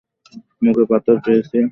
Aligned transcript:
মুখে 0.61 0.83
পাথর 0.91 1.15
পেয়েছি। 1.25 1.57